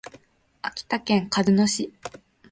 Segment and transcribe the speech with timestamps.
[0.63, 1.93] 秋田県鹿角市